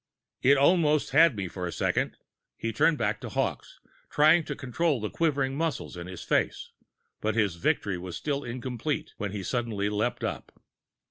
[0.41, 2.17] "It it almost had me for a second."
[2.57, 6.71] He turned back to Hawkes, trying to control the quivering muscles in his face.
[7.19, 10.59] But his victory was still incomplete when he suddenly leaped up.